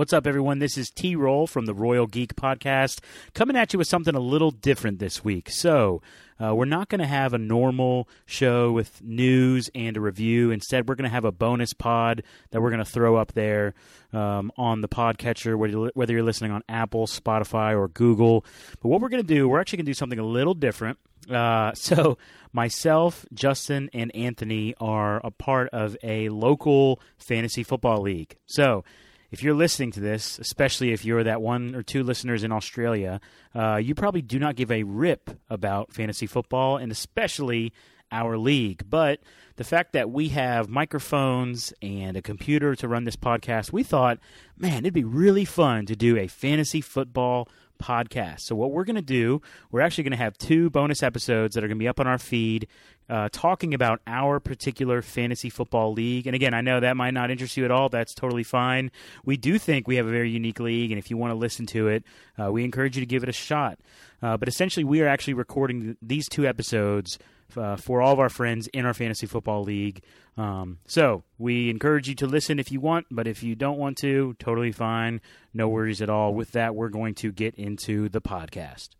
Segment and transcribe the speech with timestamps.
[0.00, 0.60] What's up, everyone?
[0.60, 3.00] This is T Roll from the Royal Geek Podcast,
[3.34, 5.50] coming at you with something a little different this week.
[5.50, 6.00] So,
[6.42, 10.52] uh, we're not going to have a normal show with news and a review.
[10.52, 13.74] Instead, we're going to have a bonus pod that we're going to throw up there
[14.14, 15.54] um, on the podcatcher,
[15.94, 18.46] whether, you're listening on Apple, Spotify, or Google.
[18.80, 20.98] But what we're going to do, we're actually going to do something a little different.
[21.30, 22.16] Uh, so,
[22.54, 28.38] myself, Justin, and Anthony are a part of a local fantasy football league.
[28.46, 28.82] So,
[29.30, 33.20] if you're listening to this, especially if you're that one or two listeners in Australia,
[33.54, 37.72] uh, you probably do not give a rip about fantasy football and especially
[38.12, 38.82] our league.
[38.88, 39.20] But
[39.56, 44.18] the fact that we have microphones and a computer to run this podcast, we thought,
[44.56, 47.48] man, it'd be really fun to do a fantasy football
[47.80, 48.40] podcast.
[48.40, 51.64] So, what we're going to do, we're actually going to have two bonus episodes that
[51.64, 52.68] are going to be up on our feed
[53.10, 56.28] uh, talking about our particular fantasy football league.
[56.28, 57.88] And again, I know that might not interest you at all.
[57.88, 58.92] That's totally fine.
[59.24, 61.66] We do think we have a very unique league, and if you want to listen
[61.66, 62.04] to it,
[62.40, 63.80] uh, we encourage you to give it a shot.
[64.22, 67.18] Uh, but essentially, we are actually recording these two episodes.
[67.56, 70.02] Uh, for all of our friends in our fantasy football league.
[70.36, 73.98] Um, so we encourage you to listen if you want, but if you don't want
[73.98, 75.20] to, totally fine.
[75.52, 76.34] No worries at all.
[76.34, 78.90] With that, we're going to get into the podcast.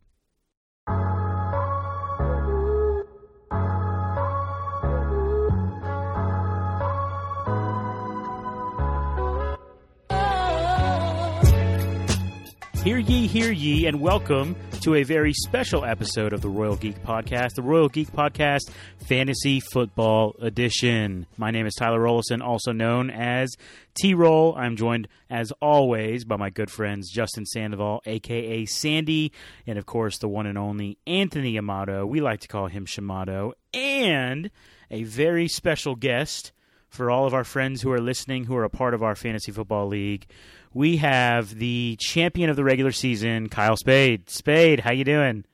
[12.83, 17.05] Hear ye, hear ye, and welcome to a very special episode of the Royal Geek
[17.05, 18.70] Podcast, the Royal Geek Podcast
[19.06, 21.27] Fantasy Football Edition.
[21.36, 23.55] My name is Tyler Rollison, also known as
[24.01, 24.55] T Roll.
[24.56, 29.31] I'm joined, as always, by my good friends Justin Sandoval, aka Sandy,
[29.67, 32.06] and of course the one and only Anthony Amato.
[32.06, 34.51] We like to call him Shamato, and
[34.91, 36.53] a very special guest
[36.89, 39.53] for all of our friends who are listening who are a part of our fantasy
[39.53, 40.27] football league
[40.72, 44.30] we have the champion of the regular season, Kyle Spade.
[44.30, 45.44] Spade, how you doing?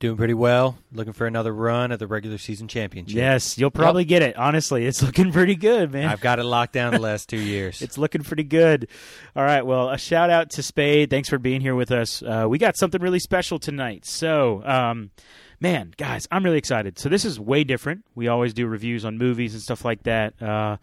[0.00, 0.76] Doing pretty well.
[0.92, 3.16] Looking for another run at the regular season championship.
[3.16, 4.08] Yes, you'll probably yep.
[4.08, 4.36] get it.
[4.36, 6.08] Honestly, it's looking pretty good, man.
[6.08, 7.80] I've got it locked down the last two years.
[7.82, 8.88] it's looking pretty good.
[9.36, 11.08] All right, well, a shout out to Spade.
[11.08, 12.20] Thanks for being here with us.
[12.20, 14.04] Uh, we got something really special tonight.
[14.04, 15.10] So, um,
[15.60, 16.98] man, guys, I'm really excited.
[16.98, 18.04] So this is way different.
[18.14, 20.40] We always do reviews on movies and stuff like that.
[20.40, 20.76] Uh,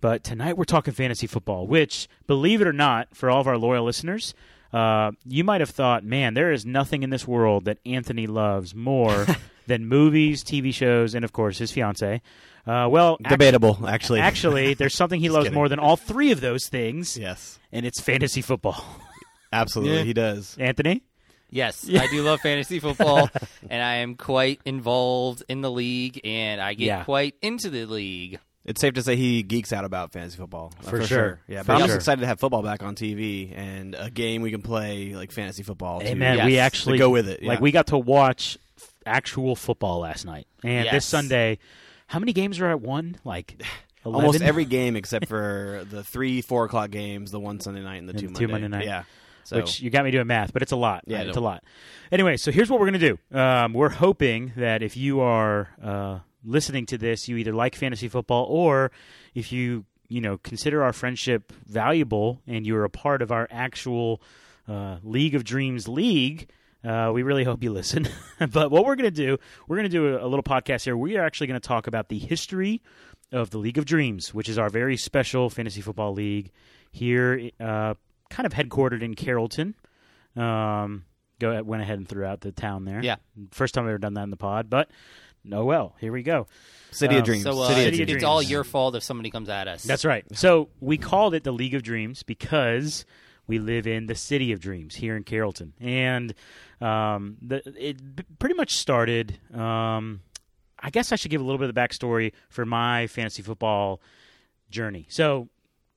[0.00, 3.58] but tonight we're talking fantasy football, which, believe it or not, for all of our
[3.58, 4.34] loyal listeners,
[4.72, 8.74] uh, you might have thought, man, there is nothing in this world that Anthony loves
[8.74, 9.26] more
[9.66, 12.22] than movies, TV shows, and of course his fiance.
[12.66, 14.20] Uh, well, debatable, actually.
[14.20, 15.54] Actually, there's something he loves kidding.
[15.54, 17.16] more than all three of those things.
[17.16, 18.84] Yes, and it's fantasy football.
[19.52, 20.04] Absolutely, yeah.
[20.04, 20.56] he does.
[20.58, 21.02] Anthony.
[21.50, 23.28] Yes, I do love fantasy football,
[23.70, 27.04] and I am quite involved in the league, and I get yeah.
[27.04, 28.38] quite into the league.
[28.64, 31.06] It's safe to say he geeks out about fantasy football uh, for, for sure.
[31.06, 31.40] sure.
[31.48, 34.42] Yeah, but for I'm just excited to have football back on TV and a game
[34.42, 36.00] we can play like fantasy football.
[36.00, 36.46] Hey man, yes.
[36.46, 37.42] we actually to go with it.
[37.42, 37.48] Yeah.
[37.48, 38.58] Like we got to watch
[39.06, 40.92] actual football last night, and yes.
[40.92, 41.58] this Sunday.
[42.06, 43.16] How many games are at one?
[43.24, 43.62] Like
[44.04, 44.14] 11?
[44.26, 48.08] almost every game except for the three four o'clock games, the one Sunday night and
[48.08, 48.46] the two, and Monday.
[48.46, 48.84] two Monday night.
[48.84, 49.04] Yeah.
[49.44, 49.56] So.
[49.56, 51.04] Which you got me doing math, but it's a lot.
[51.06, 51.64] Yeah, it's a lot.
[52.12, 53.18] Anyway, so here's what we're gonna do.
[53.32, 58.08] Um, we're hoping that if you are uh, listening to this, you either like fantasy
[58.08, 58.90] football or
[59.34, 64.20] if you you know consider our friendship valuable and you're a part of our actual
[64.68, 66.48] uh, League of Dreams league.
[66.82, 68.08] Uh, we really hope you listen.
[68.38, 69.36] but what we're going to do,
[69.68, 70.96] we're going to do a, a, little podcast here.
[70.96, 72.80] We are actually going to talk about the history
[73.32, 76.50] of the League of Dreams, which is our very special fantasy football league
[76.90, 77.94] here, uh,
[78.30, 79.74] kind of headquartered in Carrollton.
[80.36, 81.04] Um,
[81.38, 83.02] go went ahead and threw out the town there.
[83.02, 83.16] Yeah,
[83.50, 84.90] first time I've ever done that in the pod, but
[85.44, 86.46] no, well, here we go.
[86.90, 87.42] City um, of Dreams.
[87.42, 88.12] So uh, City of Dreams.
[88.12, 89.82] it's all your fault if somebody comes at us.
[89.82, 90.24] That's right.
[90.36, 93.04] So we called it the League of Dreams because
[93.46, 96.34] we live in the City of Dreams here in Carrollton, and
[96.80, 99.38] um, the, it pretty much started.
[99.54, 100.20] Um,
[100.78, 104.00] I guess I should give a little bit of the backstory for my fantasy football
[104.70, 105.06] journey.
[105.10, 105.48] So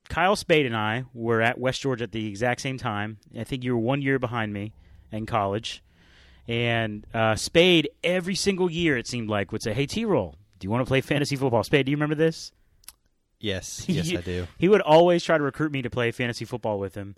[0.08, 3.18] Kyle Spade and I were at West Georgia at the exact same time.
[3.38, 4.72] I think you were one year behind me
[5.10, 5.82] in college.
[6.46, 10.66] And uh, Spade, every single year, it seemed like, would say, Hey, T Roll, do
[10.66, 11.62] you want to play fantasy football?
[11.64, 12.52] Spade, do you remember this?
[13.40, 14.46] Yes, yes, he, I do.
[14.58, 17.16] He would always try to recruit me to play fantasy football with him.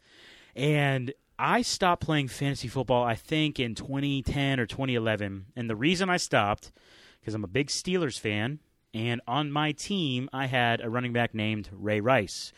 [0.54, 5.46] And I stopped playing fantasy football, I think, in 2010 or 2011.
[5.54, 6.72] And the reason I stopped,
[7.20, 8.60] because I'm a big Steelers fan,
[8.96, 12.54] and on my team, I had a running back named Ray Rice,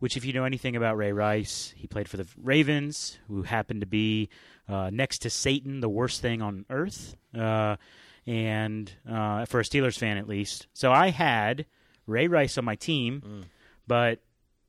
[0.00, 3.82] which, if you know anything about Ray Rice, he played for the Ravens, who happened
[3.82, 4.28] to be
[4.68, 7.76] uh, next to Satan, the worst thing on earth, uh,
[8.26, 10.66] and uh, for a Steelers fan at least.
[10.74, 11.66] So I had
[12.08, 13.44] Ray Rice on my team, mm.
[13.86, 14.18] but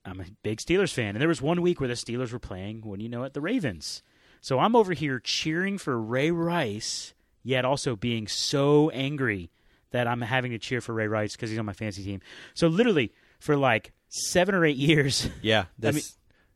[0.05, 2.81] I'm a big Steelers fan, and there was one week where the Steelers were playing.
[2.81, 4.03] When you know it, the Ravens.
[4.39, 9.49] So I'm over here cheering for Ray Rice, yet also being so angry
[9.91, 12.21] that I'm having to cheer for Ray Rice because he's on my fantasy team.
[12.53, 15.95] So literally for like seven or eight years, Yeah, this.
[15.95, 16.03] mean-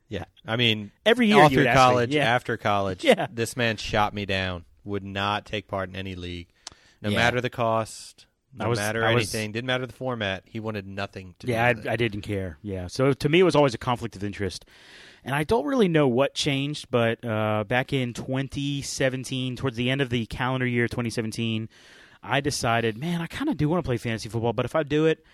[0.08, 2.24] yeah, I mean, every year all through me, college, yeah.
[2.34, 3.28] after college, Yeah.
[3.32, 4.66] this man shot me down.
[4.84, 6.48] Would not take part in any league,
[7.00, 7.16] no Yeah.
[7.16, 9.52] matter the cost, no was- matter I was- anything.
[9.52, 10.42] Didn't matter the format.
[10.44, 11.46] He wanted nothing to.
[11.46, 11.92] Yeah, do with I, it.
[11.94, 12.58] I didn't care.
[12.60, 14.66] Yeah, so to me, it was always a conflict of interest,
[15.24, 16.90] and I don't really know what changed.
[16.90, 21.70] But uh, back in 2017, towards the end of the calendar year 2017,
[22.22, 24.82] I decided, man, I kind of do want to play fantasy football, but if I
[24.82, 25.24] do it,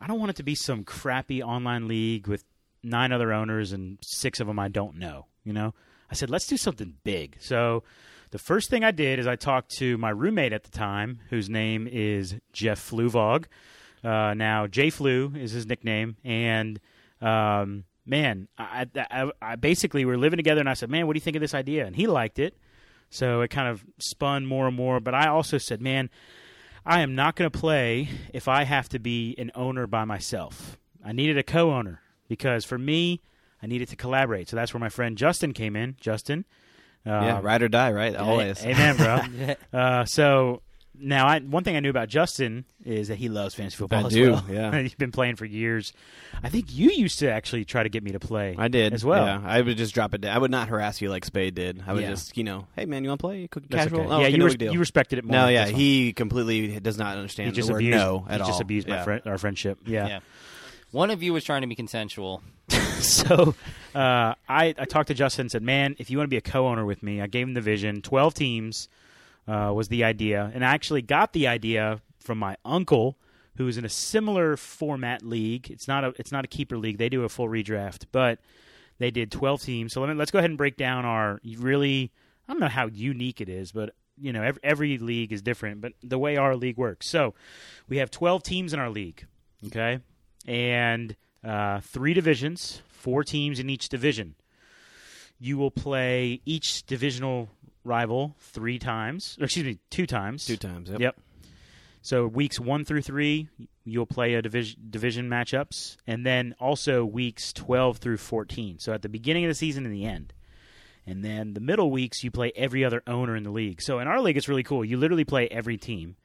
[0.00, 2.44] I don't want it to be some crappy online league with
[2.82, 5.26] nine other owners and six of them I don't know.
[5.44, 5.74] You know,
[6.10, 7.36] I said, let's do something big.
[7.40, 7.84] So.
[8.30, 11.48] The first thing I did is I talked to my roommate at the time, whose
[11.48, 13.46] name is Jeff Fluvog.
[14.04, 16.78] Uh, now, J Flu is his nickname, and
[17.20, 21.16] um, man, I, I, I basically we're living together, and I said, "Man, what do
[21.16, 22.56] you think of this idea?" And he liked it,
[23.10, 25.00] so it kind of spun more and more.
[25.00, 26.10] But I also said, "Man,
[26.88, 30.78] I am not going to play if I have to be an owner by myself.
[31.04, 33.20] I needed a co-owner because for me,
[33.62, 34.48] I needed to collaborate.
[34.48, 35.96] So that's where my friend Justin came in.
[36.00, 36.46] Justin,
[37.06, 38.16] uh, yeah, ride or die, right?
[38.16, 38.64] Always.
[38.64, 39.56] Amen, bro.
[39.78, 40.62] uh, so
[41.00, 44.06] now, I, one thing I knew about Justin is that he loves fantasy football I
[44.06, 44.44] as do, well.
[44.50, 44.78] yeah.
[44.82, 45.92] He's been playing for years.
[46.42, 48.54] I think you used to actually try to get me to play.
[48.58, 49.24] I did as well.
[49.24, 50.34] Yeah, I would just drop it down.
[50.34, 51.82] I would not harass you like Spade did.
[51.86, 52.10] I would Yeah.
[52.10, 53.46] just, you know, hey man, you want to play?
[53.48, 54.00] Quick, That's casual?
[54.00, 54.08] okay.
[54.08, 55.32] Oh, yeah, okay, you, no res- you respected it more.
[55.32, 57.46] no, yeah, he completely does not understand.
[57.46, 57.98] he understand just the word abused.
[57.98, 58.60] no he at just all.
[58.60, 59.04] abused my Yeah.
[59.04, 59.78] friend, our friendship.
[59.86, 60.06] Yeah.
[60.08, 60.20] Yeah.
[60.90, 62.42] One of you was trying to be consensual.
[63.00, 63.54] so
[63.94, 66.40] uh, I, I talked to Justin and said, "Man, if you want to be a
[66.42, 68.00] co-owner with me, I gave him the vision.
[68.00, 68.88] Twelve teams
[69.48, 73.16] uh, was the idea, and I actually got the idea from my uncle,
[73.56, 75.70] who is in a similar format league.
[75.70, 76.98] It's not a it's not a keeper league.
[76.98, 78.38] They do a full redraft, but
[78.98, 79.92] they did twelve teams.
[79.92, 82.12] So let me, let's go ahead and break down our really.
[82.46, 85.80] I don't know how unique it is, but you know every, every league is different.
[85.80, 87.34] But the way our league works, so
[87.88, 89.26] we have twelve teams in our league.
[89.66, 90.00] Okay,
[90.46, 94.34] and uh, three divisions, four teams in each division.
[95.40, 97.48] You will play each divisional
[97.84, 100.46] rival three times, or excuse me, two times.
[100.46, 100.90] Two times.
[100.90, 101.00] Yep.
[101.00, 101.20] Yep.
[102.00, 103.48] So weeks one through three,
[103.84, 108.78] you'll play a division division matchups, and then also weeks twelve through fourteen.
[108.78, 110.32] So at the beginning of the season and the end,
[111.06, 113.82] and then the middle weeks you play every other owner in the league.
[113.82, 114.84] So in our league, it's really cool.
[114.84, 116.16] You literally play every team.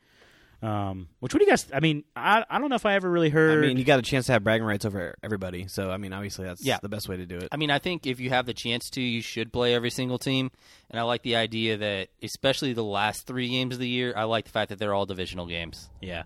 [0.63, 1.67] Um, which what do you guys?
[1.73, 3.63] I mean, I I don't know if I ever really heard.
[3.63, 5.67] I mean, you got a chance to have bragging rights over everybody.
[5.67, 6.77] So, I mean, obviously, that's Yeah.
[6.81, 7.49] the best way to do it.
[7.51, 10.17] I mean, I think if you have the chance to, you should play every single
[10.17, 10.51] team.
[10.89, 14.23] And I like the idea that, especially the last three games of the year, I
[14.23, 15.89] like the fact that they're all divisional games.
[16.01, 16.23] yeah.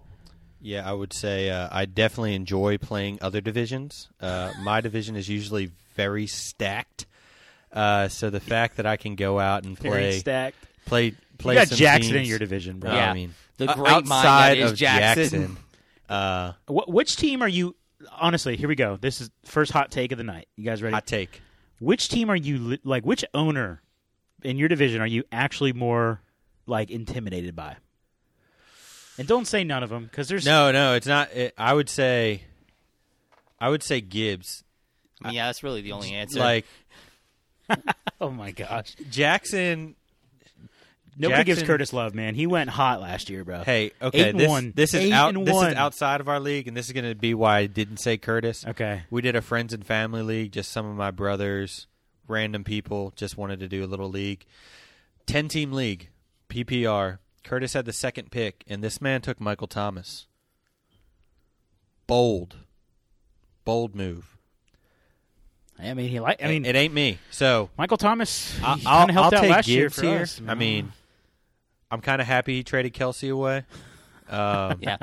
[0.60, 4.10] Yeah, I would say uh, I definitely enjoy playing other divisions.
[4.20, 7.06] Uh, my division is usually very stacked,
[7.72, 10.58] uh, so the fact that I can go out and Very play stacked.
[10.86, 12.92] play play you got some Jackson in your division, bro.
[12.92, 13.12] Yeah.
[13.12, 15.58] I mean The uh, great mind that outside is of Jackson.
[16.10, 17.76] uh, Wh- which team are you?
[18.12, 18.98] Honestly, here we go.
[18.98, 20.48] This is first hot take of the night.
[20.56, 20.94] You guys ready?
[20.94, 21.42] hot take.
[21.80, 23.04] Which team are you like?
[23.06, 23.82] Which owner
[24.44, 26.22] in your division are you actually more
[26.66, 27.78] like intimidated by?
[29.18, 31.32] And don't say none of them because there's No, no, it's not.
[31.34, 32.44] It, I would say,
[33.60, 34.64] I would say Gibbs.
[35.24, 36.40] I mean, yeah, that's really the only answer.
[36.40, 36.66] Like
[38.22, 39.96] Oh my gosh, Jackson.
[41.18, 42.36] Nobody gives Curtis love, man.
[42.36, 43.64] He went hot last year, bro.
[43.64, 44.74] Hey, okay, Eight and this, one.
[44.76, 45.36] this is Eight out.
[45.36, 45.72] and this one.
[45.72, 48.18] is outside of our league, and this is going to be why I didn't say
[48.18, 48.66] Curtis.
[48.66, 49.04] Okay.
[49.10, 50.52] We did a friends and family league.
[50.52, 51.88] Just some of my brothers,
[52.28, 54.46] random people, just wanted to do a little league.
[55.26, 56.10] Ten team league,
[56.50, 57.20] PPR.
[57.44, 60.28] Curtis had the second pick, and this man took Michael Thomas.
[62.08, 62.56] Bold,
[63.66, 64.38] bold move.
[65.80, 66.44] I mean, he like.
[66.44, 67.20] I mean, it ain't me.
[67.30, 68.58] So Michael Thomas.
[68.60, 70.22] I- kind I'll, of helped I'll out take last year Gibbs for here.
[70.22, 70.42] us.
[70.48, 70.92] I mean,
[71.92, 73.64] I'm kind of happy he traded Kelce away.
[74.30, 74.98] Um, yeah.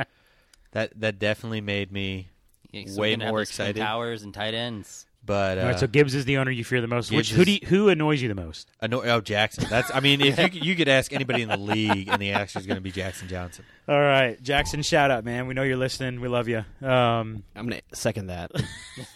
[0.73, 2.29] that that definitely made me.
[2.71, 3.81] Yeah, so Way we're gonna have more those twin excited.
[3.81, 5.07] Towers and tight ends.
[5.27, 7.11] But uh, All right, so Gibbs is the owner you fear the most.
[7.11, 8.69] Which Gibbs who do you, who annoys you the most?
[8.83, 9.65] anno- oh Jackson.
[9.71, 12.33] That's I mean, if you could- you could ask anybody in the league, and the
[12.33, 13.65] answer is going to be Jackson Johnson.
[13.89, 15.47] All right, Jackson, shout out, man.
[15.47, 16.21] We know you're listening.
[16.21, 16.59] We love you.
[16.83, 18.51] Um, I'm going to second that.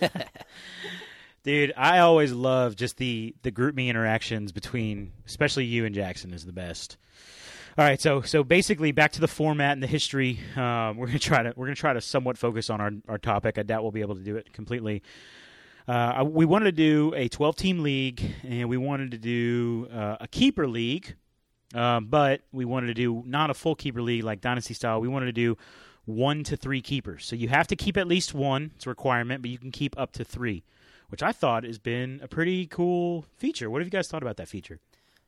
[1.43, 6.47] dude, I always love just the the GroupMe interactions between, especially you and Jackson, is
[6.47, 6.97] the best.
[7.79, 10.41] All right, so so basically, back to the format and the history.
[10.57, 13.57] Um, we're gonna try to we're gonna try to somewhat focus on our our topic.
[13.57, 15.01] I doubt we'll be able to do it completely.
[15.87, 20.17] Uh, we wanted to do a 12 team league, and we wanted to do uh,
[20.21, 21.15] a keeper league,
[21.73, 25.01] um, but we wanted to do not a full keeper league like Dynasty style.
[25.01, 25.57] We wanted to do
[26.05, 27.25] one to three keepers.
[27.27, 29.97] So you have to keep at least one, it's a requirement, but you can keep
[29.97, 30.65] up to three.
[31.11, 33.71] which I thought has been a pretty cool feature.
[33.71, 34.81] What have you guys thought about that feature?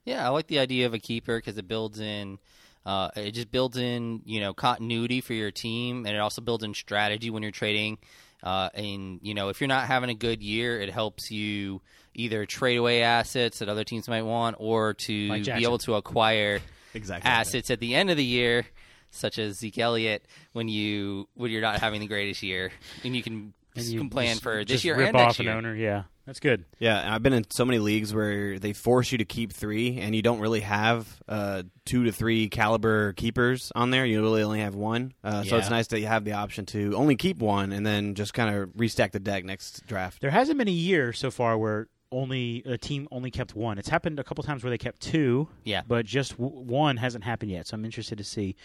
[0.05, 2.39] Yeah, I like the idea of a keeper because it builds in.
[2.87, 6.65] Uh, it just builds in, you know, continuity for your team, and it also builds
[6.65, 7.99] in strategy when you're trading.
[8.43, 11.83] Uh, and you know, if you're not having a good year, it helps you
[12.15, 16.61] either trade away assets that other teams might want, or to be able to acquire
[16.95, 17.31] Exactly.
[17.31, 18.65] assets at the end of the year,
[19.11, 22.73] such as Zeke Elliott, when you when you're not having the greatest year,
[23.05, 25.45] and you can And you can plan for this year rip and off next an
[25.45, 25.55] year.
[25.55, 25.75] owner.
[25.77, 26.65] Yeah, that's good.
[26.79, 30.15] Yeah, I've been in so many leagues where they force you to keep three, and
[30.15, 34.05] you don't really have uh, two to three caliber keepers on there.
[34.07, 35.61] You really only have one, uh, so Yeah.
[35.61, 38.55] it's nice that you have the option to only keep one and then just kind
[38.55, 40.21] of restack the deck next draft.
[40.21, 43.79] There hasn't been a year so far where only a team only kept one.
[43.79, 45.49] It's happened a couple times where they kept two.
[45.65, 45.83] Yeah.
[45.87, 47.69] but just w- one hasn't happened yet.
[47.69, 48.57] So I'm interested to see.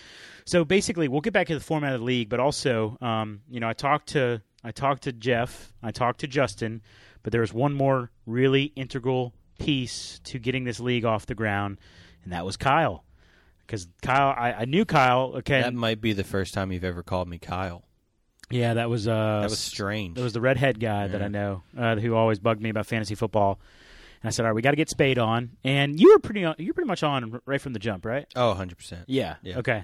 [0.46, 3.60] So basically, we'll get back to the format of the league, but also, um, you
[3.60, 6.82] know, I talked to I talked to Jeff, I talked to Justin,
[7.26, 11.80] but there was one more really integral piece to getting this league off the ground,
[12.24, 13.04] and that was Kyle.
[13.66, 15.34] Because Kyle, I, I knew Kyle.
[15.38, 17.84] Okay, That might be the first time you've ever called me Kyle.
[18.52, 20.20] yeah, that was uh, That was strange.
[20.20, 23.16] It was the redhead guy that I know uh, who always bugged me about fantasy
[23.16, 23.60] football.
[24.22, 26.42] And I said, "All right, we got to get Spade on." And you were pretty
[26.42, 28.28] you were pretty much on right from the jump, right?
[28.36, 29.06] oh, 100 percent.
[29.08, 29.38] Yeah.
[29.42, 29.58] Yeah.
[29.58, 29.84] Okay.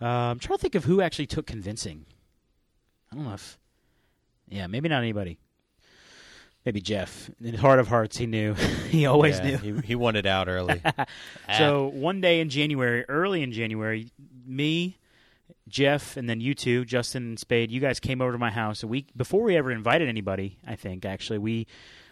[0.00, 2.06] Uh, I'm trying to think of who actually took convincing.
[3.12, 3.56] I don't know if.
[4.48, 5.38] Yeah, maybe not anybody.
[6.64, 7.28] Maybe Jeff.
[7.42, 8.54] In heart of hearts, he knew.
[8.90, 9.56] he always knew.
[9.56, 10.80] He, he wanted out early.
[11.48, 11.58] Ah.
[11.58, 14.10] So one day in January, early in January,
[14.46, 14.96] me,
[15.68, 18.82] Jeff, and then you two, Justin and Spade, you guys came over to my house
[18.82, 20.58] a week before we ever invited anybody.
[20.66, 21.66] I think actually we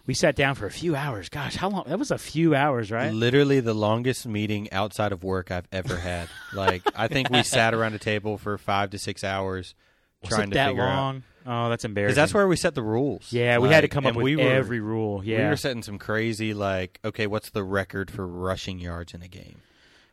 [0.06, 1.28] we sat down for a few hours.
[1.28, 1.84] Gosh, how long?
[1.86, 3.12] That was a few hours, right?
[3.12, 6.28] Literally the longest meeting outside of work I've ever had.
[6.52, 9.74] Like I think we sat around a table for five to six hours
[10.22, 11.16] Was trying to that figure out.
[11.46, 11.66] Long?
[11.66, 12.10] Oh, that's embarrassing.
[12.12, 13.32] Because that's where we set the rules.
[13.32, 15.24] Yeah, we had to Like, come up and with we were, every rule.
[15.24, 19.22] Yeah, We were setting some crazy like, okay, what's the record for rushing yards in
[19.22, 19.56] a game?
[19.58, 19.62] I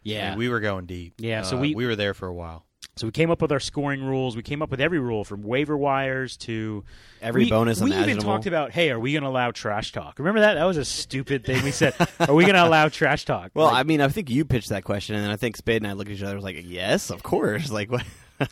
[0.04, 0.30] yeah.
[0.30, 1.16] mean, we were going deep.
[1.18, 2.64] Yeah, so Uh, we- we were there for a while.
[2.96, 4.36] so we came up with our scoring rules.
[4.36, 6.84] We came up with every rule from waiver wires to
[7.22, 8.12] Every we, bonus We imaginable.
[8.12, 10.18] even talked about, hey, are we going to allow trash talk?
[10.20, 10.54] Remember that?
[10.56, 11.94] That was a stupid thing we said.
[12.22, 13.52] are we going to allow trash talk?
[13.54, 15.82] Well, Like, I mean, I think you pitched that question, and then I think Spade
[15.84, 18.04] and I looked at each other and was like, "Yes, of course." Like, what?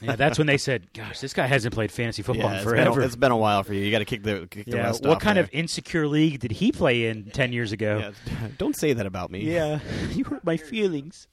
[0.02, 2.66] Yeah, that's when they said, "Gosh, this guy hasn't played fantasy football yeah, in it's
[2.66, 3.82] been, forever." a, it's been a while for you.
[3.82, 5.44] You got to kick the kick the yeah, rust what kind there.
[5.44, 8.12] of insecure league did he play in ten years ago?
[8.26, 9.42] Yeah, don't say that about me.
[9.42, 9.80] Yeah,
[10.12, 11.28] you hurt my feelings.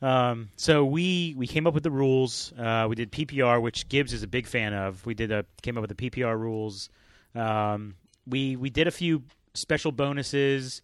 [0.00, 2.52] Um, so we we came up with the rules.
[2.56, 5.04] Uh, we did PPR, which Gibbs is a big fan of.
[5.04, 6.88] We did a came up with the PPR rules.
[7.34, 9.24] Um, we we did a few
[9.54, 10.82] special bonuses,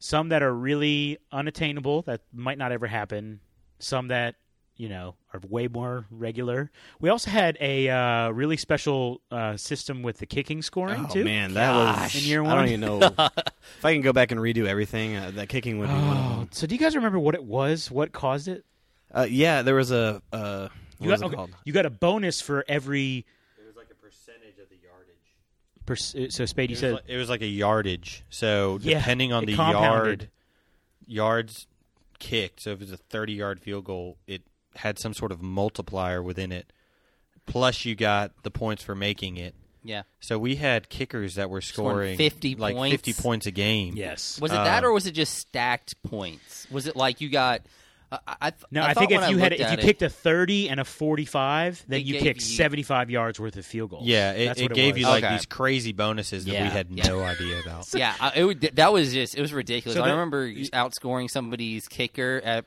[0.00, 3.40] some that are really unattainable that might not ever happen.
[3.78, 4.36] Some that
[4.76, 6.70] you know are way more regular.
[7.00, 11.24] We also had a uh, really special uh, system with the kicking scoring Oh too.
[11.24, 12.14] man, that Gosh.
[12.14, 12.52] was In year one.
[12.52, 15.16] I don't even know if I can go back and redo everything.
[15.16, 16.48] Uh, that kicking would be one of Oh, them.
[16.52, 17.90] so do you guys remember what it was?
[17.90, 18.64] What caused it?
[19.14, 20.68] Uh, yeah, there was a uh,
[21.00, 21.50] You what was it okay, called?
[21.64, 23.24] you got a bonus for every.
[23.58, 26.26] It was like a percentage of the yardage.
[26.26, 28.24] pers- So Spade, you It said like, it was like a yardage.
[28.30, 30.22] So Yeah, depending on the compounded.
[30.22, 30.28] yard
[31.06, 31.66] yards
[32.18, 34.42] kicked, so if it was a thirty-yard field goal, it
[34.76, 36.72] had some sort of multiplier within it.
[37.46, 39.54] Plus, you got the points for making it.
[39.84, 40.02] Yeah.
[40.18, 42.92] So we had kickers that were Scoring scoring 50 like points?
[42.92, 43.94] fifty points a game.
[43.96, 44.40] yes.
[44.40, 46.66] Was it that, Uh, or was it just stacked points?
[46.72, 47.60] Was it like you got?
[48.10, 49.72] I, I, I No, I I, thought think when if you had looked if you
[49.74, 53.10] at it- kicked a thirty and a forty-five, then It you gave kicked you- seventy-five
[53.10, 54.04] yards worth of field goals.
[54.06, 55.00] Yeah, it, That's it what gave was.
[55.02, 55.34] you like Okay.
[55.36, 57.06] these crazy bonuses that Yeah, we had yeah.
[57.06, 57.86] no idea about.
[57.94, 59.96] yeah, I, it would, that was just it was ridiculous.
[59.96, 62.64] So I that- remember outscoring somebody's kicker at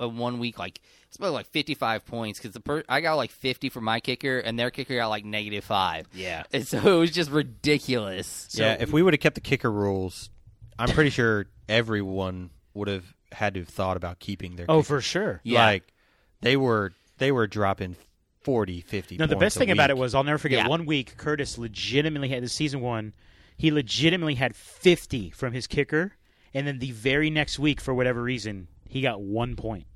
[0.00, 3.14] uh, one week like it's about like fifty five points because the per- I got
[3.14, 6.06] like fifty for my kicker and their kicker got like negative five.
[6.14, 6.44] Yeah.
[6.52, 8.48] and so it was just ridiculous.
[8.52, 10.30] yeah, if we would have kept the kicker rules,
[10.78, 14.66] I'm pretty sure everyone would have had to have thought about keeping their.
[14.68, 14.86] Oh, kicker.
[14.86, 15.40] for sure.
[15.44, 15.64] Yeah.
[15.64, 15.92] Like
[16.40, 17.96] they were they were dropping
[18.42, 20.60] 40, 50 No, the best a thing about it was I'll never forget.
[20.60, 20.68] Yeah.
[20.68, 23.12] One week, Curtis legitimately had the season one.
[23.56, 26.12] He legitimately had fifty from his kicker,
[26.52, 29.86] and then the very next week, for whatever reason, he got one point.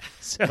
[0.20, 0.44] so,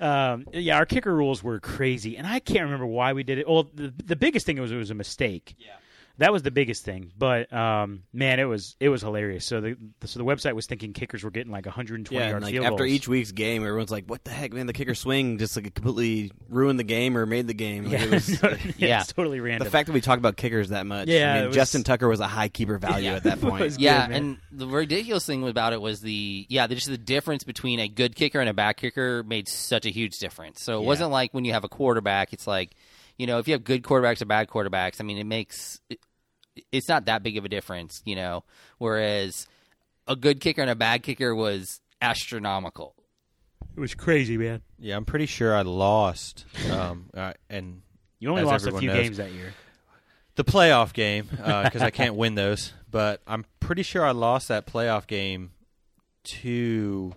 [0.00, 3.48] um, yeah, our kicker rules were crazy, and I can't remember why we did it.
[3.48, 5.54] Well, the, the biggest thing was it was a mistake.
[5.58, 5.72] Yeah.
[6.18, 9.46] That was the biggest thing, but um, man, it was it was hilarious.
[9.46, 12.44] So the so the website was thinking kickers were getting like 120 Yeah, yard and
[12.44, 12.90] like field after goals.
[12.90, 14.66] each week's game, everyone's like, "What the heck, man?
[14.66, 18.04] The kicker swing just like completely ruined the game or made the game." Like, yeah,
[18.04, 19.00] it was, yeah, Yeah.
[19.00, 19.64] it's totally random.
[19.64, 21.08] the fact that we talk about kickers that much.
[21.08, 23.60] Yeah, I mean, was- Justin Tucker was a high keeper value Yeah, at that point.
[23.60, 24.22] was- Yeah, good, man.
[24.22, 28.14] and the ridiculous thing about it was the yeah, just the difference between a good
[28.16, 30.62] kicker and a bad kicker made such a huge difference.
[30.62, 30.86] So it Yeah.
[30.88, 32.76] wasn't like when you have a quarterback, it's like
[33.22, 35.00] you know if you have good quarterbacks or bad quarterbacks.
[35.00, 35.98] I mean, it makes it,
[36.72, 38.42] it's not that big of a difference, you know.
[38.78, 39.46] Whereas
[40.06, 42.94] a good kicker and a bad kicker was astronomical.
[43.76, 44.60] It was crazy, man.
[44.78, 46.44] Yeah, I'm pretty sure I lost.
[46.70, 47.80] Um, uh, and
[48.18, 49.00] You only lost a few knows.
[49.00, 49.54] games that year.
[50.34, 52.72] the playoff game because I can't win those.
[52.90, 55.52] But I'm pretty sure I lost that playoff game
[56.24, 57.14] to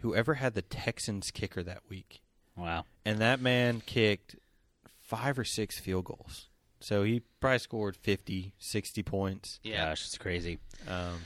[0.00, 2.22] whoever had the Texans kicker that week,
[2.56, 2.84] Wow.
[3.04, 4.36] and that man kicked
[5.06, 6.48] five or six field goals.
[6.80, 9.58] So he probably scored 50, 60 points.
[9.64, 10.58] Gosh, it's crazy.
[10.86, 11.20] Um,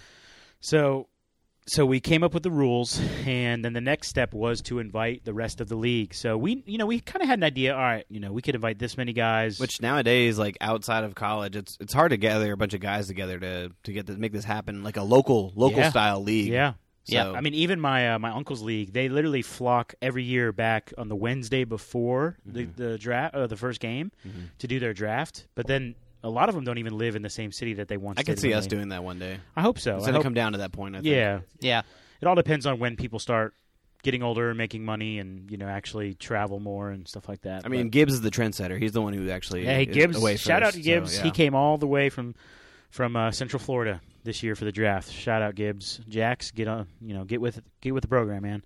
[0.60, 1.08] So,
[1.66, 5.24] so we came up with the rules, and then the next step was to invite
[5.24, 6.14] the rest of the league.
[6.14, 7.74] So we, you know, we kind of had an idea.
[7.74, 9.58] All right, you know, we could invite this many guys.
[9.60, 13.06] Which nowadays, like outside of college, it's it's hard to gather a bunch of guys
[13.08, 15.90] together to to get to make this happen, like a local local Yeah.
[15.90, 16.48] style league.
[16.52, 16.74] yeah,
[17.06, 17.30] yeah.
[17.32, 21.08] I mean, even my uh, my uncle's league, they literally flock every year back on
[21.08, 24.12] the Wednesday before the the draft, uh, the first game,
[24.58, 25.46] to do their draft.
[25.54, 27.96] But then a lot of them don't even live in the same city that they
[27.96, 28.18] once.
[28.18, 29.38] I could see us doing that one day.
[29.56, 29.96] I hope so.
[29.96, 30.94] It's going to come down to that point.
[30.94, 31.06] I think.
[31.12, 31.82] yeah, Yeah,
[32.20, 33.54] it all depends on when people start
[34.02, 37.64] getting older and making money and you know actually travel more and stuff like that.
[37.64, 38.78] I mean, But- Gibbs is the trendsetter.
[38.80, 39.64] He's the one who actually.
[39.64, 41.16] hey Gibbs, shout out first, to so, Gibbs.
[41.16, 41.22] yeah.
[41.24, 42.34] He came all the way from
[42.90, 45.10] from uh, Central Florida this year for the draft.
[45.10, 46.00] Shout out Gibbs.
[46.08, 48.62] Jax, get on, you know, get with get with the program, man.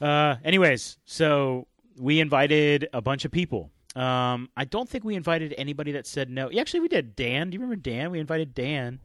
[0.00, 1.66] Uh, anyways, so
[1.98, 3.70] we invited a bunch of people.
[3.94, 6.50] Um, I don't think we invited anybody that said no.
[6.50, 7.14] Yeah, Actually, we did.
[7.14, 8.10] Dan, do you remember Dan?
[8.10, 9.00] We invited Dan.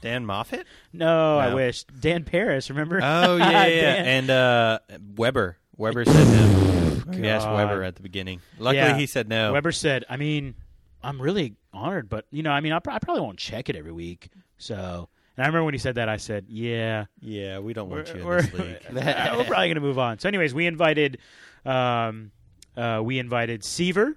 [0.00, 0.66] Dan Moffat?
[0.92, 2.70] No, I wish Dan Paris.
[2.70, 3.00] Remember?
[3.02, 3.94] Oh yeah, yeah, yeah.
[4.04, 4.78] And uh,
[5.16, 5.58] Weber.
[5.76, 7.02] Weber said no.
[7.18, 8.40] We asked Weber at the beginning.
[8.58, 8.96] Luckily, Yeah.
[8.96, 9.52] he said no.
[9.52, 10.54] Weber said, "I mean,
[11.02, 13.76] I'm really honored, but you know, I mean, I, pr- I probably won't check it
[13.76, 17.72] every week." So, and I remember when he said that, I said, "Yeah, Yeah, we
[17.72, 18.78] don't want you in we're, this league.
[18.92, 21.18] we're probably going to move on." So, anyways, we invited,
[21.64, 22.30] um,
[22.76, 24.16] uh, we invited Seaver,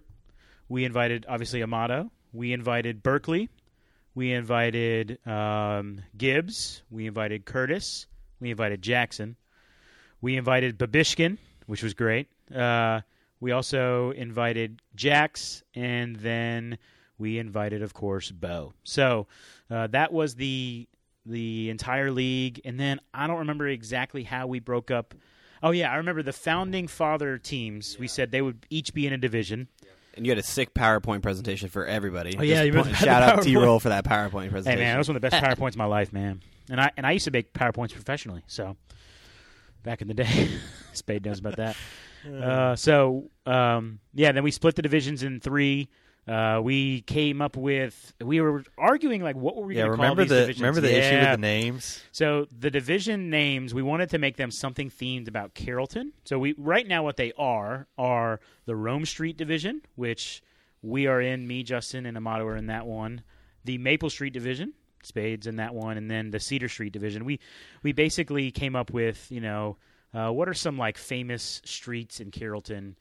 [0.67, 3.49] we invited obviously Amato, we invited Berkeley,
[4.15, 8.07] we invited um, Gibbs, we invited Curtis,
[8.39, 9.37] we invited Jackson,
[10.21, 12.27] we invited Babishkin, which was great.
[12.53, 13.01] Uh,
[13.39, 16.77] we also invited Jax, and then
[17.17, 18.73] we invited, of course, Bo.
[18.83, 19.27] So
[19.69, 20.87] uh, that was the
[21.25, 25.13] the entire league, and then I don't remember exactly how we broke up.
[25.61, 27.97] Oh yeah, I remember the founding father teams.
[27.97, 29.69] We said they would each be in a division.
[30.15, 32.35] And you had a sick PowerPoint presentation for everybody.
[32.37, 33.41] Oh, yeah, you point- shout out?
[33.41, 34.79] T roll for that PowerPoint presentation.
[34.79, 36.41] Hey man, that was one of the best powerpoints of my life, man.
[36.69, 38.43] And I and I used to make powerpoints professionally.
[38.47, 38.75] So
[39.83, 40.49] back in the day,
[40.93, 41.75] Spade knows about that.
[42.23, 45.89] Uh, so um, yeah, then we split the divisions in three.
[46.25, 50.05] Uh, we came up with we were arguing like what were we Yeah, going to
[50.05, 50.61] call these the divisions?
[50.61, 52.01] remember the issue with the names?
[52.13, 56.13] So the division names, we wanted to make them something themed about Carrollton.
[56.23, 60.41] So we right now what they are are the Rome Street division, which
[60.81, 61.45] we are in.
[61.45, 63.23] Me, Justin, and Amato are in that one.
[63.65, 67.25] The Maple Street division, Spades in that one, and then the Cedar Street division.
[67.25, 67.41] We
[67.83, 69.75] we basically came up with you know
[70.13, 72.95] uh, what are some like famous streets in Carrollton.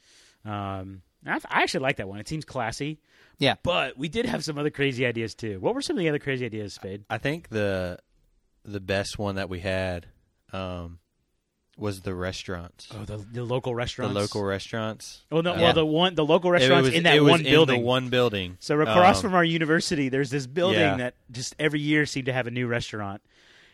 [0.45, 2.19] Um, I, I actually like that one.
[2.21, 2.99] It seems classy.
[3.39, 3.55] Yeah.
[3.63, 5.59] But we did have some other crazy ideas too.
[5.61, 7.05] What were some of the other crazy ideas, Spade?
[7.11, 7.99] I think the
[8.65, 10.07] the best one that we had
[10.53, 10.99] um,
[11.77, 12.89] was the restaurants.
[12.95, 14.15] Oh, the, the local restaurants.
[14.15, 15.23] the local restaurants.
[15.33, 15.55] Oh no!
[15.55, 17.47] Uh, Well, the one, the local It restaurants was- in that it was one in
[17.51, 17.81] building.
[17.81, 18.57] the one building.
[18.61, 20.97] so across Um, from our university, there's this building yeah.
[20.99, 23.23] that just every year seemed to have a new restaurant,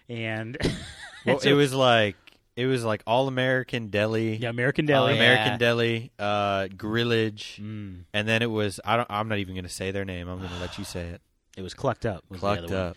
[0.09, 0.57] and
[1.27, 2.17] Well, so- it was like
[2.59, 5.13] it was like all American deli, yeah, American Deli.
[5.15, 5.17] yeah.
[5.23, 9.07] American deli, uh, grillage, Mm, and then it was I don't.
[9.11, 10.29] I'm not even going to say their name.
[10.29, 11.21] I'm going to let you say it.
[11.57, 12.25] it was clucked up.
[12.29, 12.83] was Clucked other one.
[12.89, 12.97] up.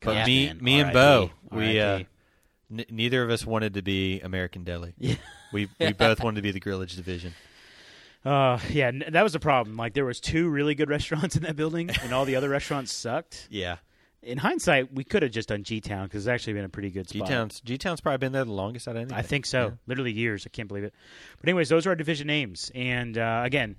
[0.00, 1.98] But Gosh, me, man, me and Bo, we uh,
[2.70, 4.94] n- neither of us wanted to be American deli.
[4.98, 5.16] Yeah.
[5.52, 7.34] We we both wanted to be the grillage division.
[8.24, 9.76] Uh, yeah, n- that was the problem.
[9.76, 12.92] Like there was two really good restaurants in that building, and all the other restaurants
[12.92, 13.46] sucked.
[13.50, 13.76] Yeah,
[14.22, 16.90] In hindsight, we could have just done G Town because it's actually been a pretty
[16.90, 17.28] good G spot.
[17.28, 19.18] Town's G Town's probably been there the longest out of anything.
[19.18, 19.64] I think so.
[19.66, 19.70] Yeah.
[19.86, 20.46] Literally years.
[20.46, 20.94] I can't believe it.
[21.40, 22.70] But anyways, those are our division names.
[22.74, 23.76] And uh, again,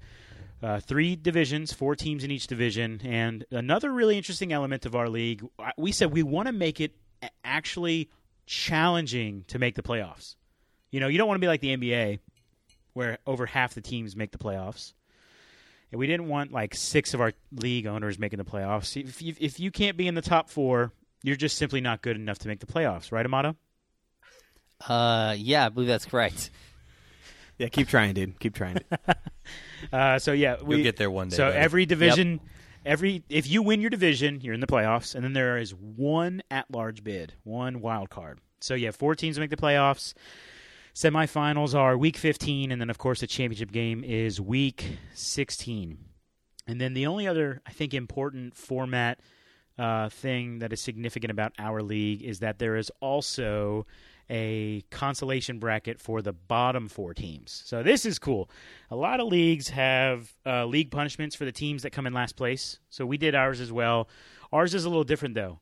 [0.62, 3.02] uh, three divisions, four teams in each division.
[3.04, 5.46] And another really interesting element of our league,
[5.78, 6.96] we said we want to make it
[7.44, 8.10] actually
[8.46, 10.36] challenging to make the playoffs.
[10.92, 12.20] You know, you don't want to be like the NBA,
[12.94, 14.94] where over half the teams make the playoffs.
[15.94, 19.00] And we didn't want like six of our league owners making the playoffs.
[19.00, 22.16] If you, if you can't be in the top four, you're just simply not good
[22.16, 23.56] enough to make the playoffs, right, Amato?
[24.88, 26.50] Uh, yeah, I believe that's correct.
[27.60, 28.40] yeah, keep trying, dude.
[28.40, 28.80] Keep trying.
[29.92, 31.36] Uh, so yeah, we You'll get there one day.
[31.36, 31.58] So buddy.
[31.58, 32.40] every division,
[32.86, 36.42] every if you win your division, you're in the playoffs, and then there is one
[36.50, 38.40] at-large bid, one wild card.
[38.62, 40.14] So yeah, four teams make the playoffs.
[40.96, 45.98] Semifinals are week 15, and then of course the championship game is week 16.
[46.68, 49.20] And then the only other I think important format
[49.78, 53.88] uh, thing that is significant about our league is that there is also
[54.30, 57.64] a consolation bracket for the bottom four teams.
[57.66, 58.50] So this is cool.
[58.92, 62.36] A lot of leagues have uh, league punishments for the teams that come in last
[62.36, 62.78] place.
[62.92, 64.08] So we did ours as well.
[64.52, 65.60] Ours is a little different though.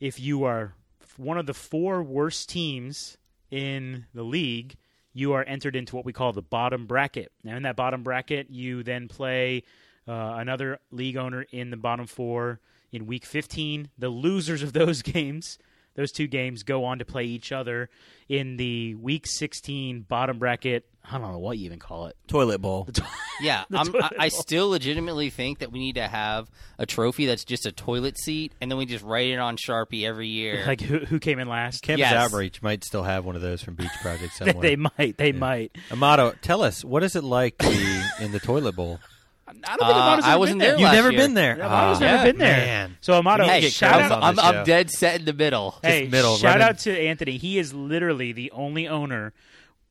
[0.00, 0.72] If you are
[1.18, 3.18] one of the four worst teams
[3.50, 4.76] in the league,
[5.12, 7.32] you are entered into what we call the bottom bracket.
[7.42, 9.64] Now, in that bottom bracket, you then play
[10.06, 12.60] uh, another league owner in the bottom four
[12.92, 13.90] in week 15.
[13.98, 15.58] The losers of those games,
[15.94, 17.90] those two games, go on to play each other
[18.28, 20.86] in the week 16 bottom bracket.
[21.04, 22.16] I don't know what you even call it.
[22.28, 22.88] Toilet bowl.
[23.42, 24.38] Yeah, I'm, I, toilet I bowl.
[24.42, 28.52] still legitimately think that we need to have a trophy that's just a toilet seat,
[28.60, 30.62] and then we just write it on Sharpie every year.
[30.66, 31.80] Like who, who came in last?
[31.82, 32.12] Campus Yes.
[32.12, 34.60] Outreach might still have one of those from Beach Project somewhere.
[34.60, 35.16] they might.
[35.16, 35.74] They might.
[35.90, 39.00] Amato, tell us what is it like to be in the toilet bowl?
[39.48, 40.80] I don't think Uh, Amato's I ever wasn't been there there.
[40.80, 41.20] You've never year.
[41.20, 41.54] been there.
[41.54, 42.56] Amato's never been there.
[42.58, 42.96] Man.
[43.00, 44.12] So Amato, You need to hey, get shout out.
[44.12, 45.76] on I'm, I'm dead set in the middle.
[45.82, 47.38] Hey, middle, shout running- out to Anthony.
[47.38, 49.32] He is literally the only owner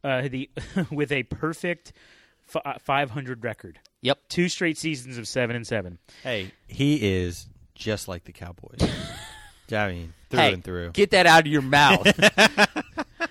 [0.04, 0.50] uh, the
[0.92, 1.94] with a perfect
[2.54, 3.80] f- uh, 500 record.
[4.02, 4.20] Yep.
[4.30, 6.00] Two straight seasons of seven and seven.
[6.24, 8.80] Hey, he is just like the Cowboys.
[9.72, 10.92] I mean, through hey, and through.
[10.92, 12.08] get that out of your mouth.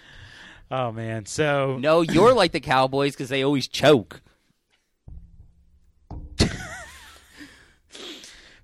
[0.70, 1.26] Oh man.
[1.26, 4.20] So no, you're like the Cowboys because they always choke.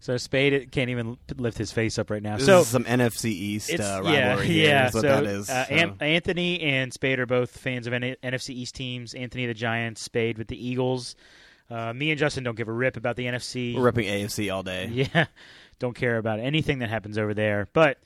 [0.04, 2.36] So Spade can't even lift his face up right now.
[2.36, 4.88] This so is some NFC East uh, yeah rivalry here, yeah.
[4.88, 5.48] is what so that is.
[5.48, 5.74] uh, so.
[5.74, 9.14] An- Anthony and Spade are both fans of N- NFC East teams.
[9.14, 11.16] Anthony the Giants, Spade with the Eagles.
[11.70, 13.74] Uh, me and Justin don't give a rip about the NFC.
[13.74, 14.88] We're repping AFC all day.
[15.14, 15.24] Yeah,
[15.78, 17.66] don't care about anything that happens over there.
[17.72, 17.96] But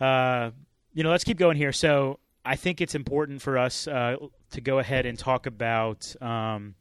[0.00, 0.50] uh,
[0.94, 1.70] you know, let's keep going here.
[1.70, 4.16] So I think it's important for us uh,
[4.50, 6.74] to go ahead and talk about um,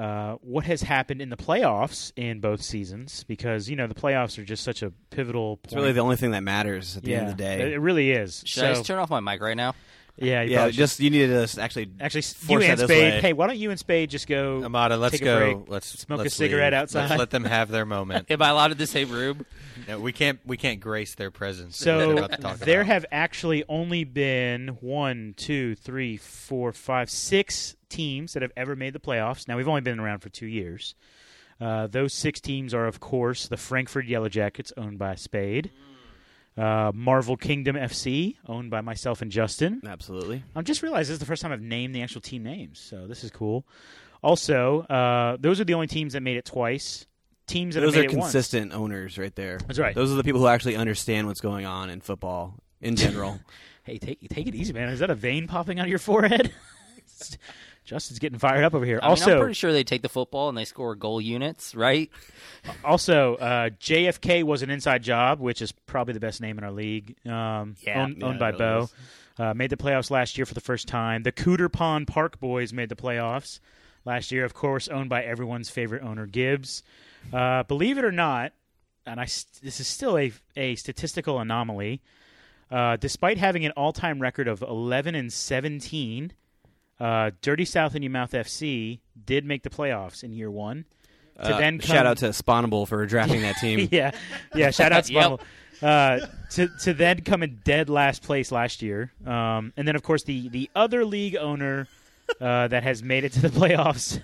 [0.00, 4.38] uh, what has happened in the playoffs in both seasons, because you know the playoffs
[4.38, 5.58] are just such a pivotal.
[5.58, 5.64] Point.
[5.66, 7.72] It's really the only thing that matters at the yeah, end of the day.
[7.74, 8.42] it really is.
[8.46, 9.74] Should I so just turn off my mic right now?
[10.20, 10.78] Yeah, you yeah, probably should.
[10.78, 12.88] just you needed to just actually actually you force and Spade.
[13.14, 13.20] way.
[13.20, 14.62] Hey, why don't you and Spade just go?
[14.62, 15.38] Amato, let's take a go.
[15.38, 16.82] break, let's smoke a let's cigarette leave.
[16.82, 17.08] outside.
[17.08, 18.26] Let's let them have their moment.
[18.30, 19.46] Am I allowed in the same room?
[19.88, 20.38] No, we can't.
[20.44, 21.76] We can't grace their presence.
[21.78, 22.92] So about to talk there about.
[22.92, 28.92] have actually only been one, two, three, four, five, six teams that have ever made
[28.92, 29.48] the playoffs.
[29.48, 30.94] Now we've only been around for two years.
[31.60, 35.70] Uh, those six teams are, of course, the Frankfurt Yellow Jackets, owned by Spade.
[36.56, 39.80] Uh, Marvel Kingdom FC, owned by myself and Justin.
[39.86, 40.42] absolutely.
[40.54, 43.06] I'm just realized this is the first time I've named the actual team names, so
[43.06, 43.64] this is cool.
[44.22, 47.06] Also, uh, those are the only teams that made it twice.
[47.46, 48.26] Teams that Those are it once.
[48.26, 49.58] consistent owners right there.
[49.66, 49.94] That's right.
[49.94, 53.40] Those are the people who actually understand what's going on in football in general.
[53.82, 54.90] Hey, take take it easy, man.
[54.90, 56.52] Is that a vein popping out of your forehead?
[57.84, 59.00] Justin's getting fired up over here.
[59.02, 61.74] I mean, also, I'm pretty sure they take the football and they score goal units,
[61.74, 62.10] right?
[62.84, 66.70] also, uh, JFK was an inside job, which is probably the best name in our
[66.70, 67.16] league.
[67.26, 68.02] Um, Yeah.
[68.02, 68.90] owned, Yeah, owned by really Bo.
[69.38, 71.22] Uh, made the playoffs last year for the first time.
[71.22, 73.58] The Cooter Pond Park Boys made the playoffs
[74.04, 76.82] last year, of course, owned by everyone's favorite owner, Gibbs.
[77.32, 78.52] Uh, believe it or not,
[79.06, 82.02] and I this is still a a statistical anomaly.
[82.70, 86.32] Uh, despite having an all-time record of 11 and 17,
[87.00, 90.84] uh, Dirty South and You Mouth FC did make the playoffs in year one.
[91.42, 93.88] To Uh, then come, shout out to Spawnable for drafting that team.
[93.92, 94.10] yeah,
[94.54, 94.70] yeah.
[94.70, 95.40] Shout out to Yep.
[95.82, 100.02] Uh, to to then come in dead last place last year, um, and then of
[100.02, 101.88] course the the other league owner
[102.38, 104.20] uh, that has made it to the playoffs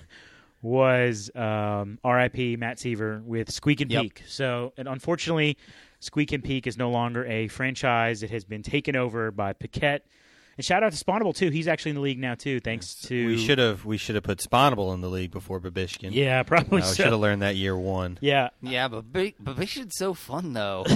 [0.60, 2.56] was um, R.I.P.
[2.56, 4.02] Matt Seaver with Squeak and Yep.
[4.02, 4.22] Peak.
[4.26, 5.56] So, and unfortunately,
[6.00, 8.22] Squeak and Peak is no longer a franchise.
[8.22, 10.04] It has been taken over by Paquette.
[10.56, 11.50] And shout out to Spawnable too.
[11.50, 13.84] He's actually in the league now too, thanks to we should have.
[13.84, 16.10] We should have put Spawnable in the league before Babishkin.
[16.12, 16.94] yeah, probably so.
[16.94, 18.18] should have learned that year one.
[18.20, 20.84] Yeah, Yeah, but Ba- Babishkin's so fun though.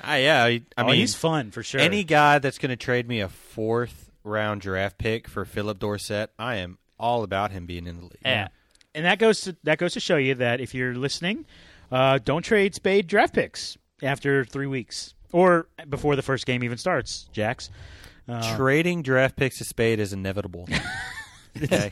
[0.00, 0.44] Ah, yeah.
[0.44, 1.80] I, I oh, mean, he's fun for sure.
[1.80, 6.30] any guy that's going to trade me a fourth round draft pick for Phillip Dorsett,
[6.38, 8.18] I am all about him being in the league.
[8.24, 8.48] Yeah,
[8.94, 11.46] and that goes to that goes to show you that if you're listening,
[11.90, 16.78] uh, don't trade Spade draft picks after three weeks or before the first game even
[16.78, 17.28] starts.
[17.32, 17.70] Jax,
[18.28, 20.68] uh, Trading draft picks to Spade is inevitable.
[21.62, 21.90] okay.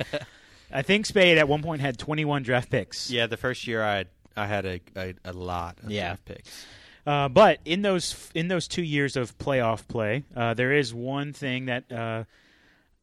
[0.72, 3.10] I think Spade at one point had 21 draft picks.
[3.10, 6.08] Yeah, the first year I had, I had a, a, a lot of Yeah.
[6.08, 6.66] draft picks.
[7.06, 11.32] Uh, but in those in those two years of playoff play, uh, there is one
[11.32, 12.24] thing that uh,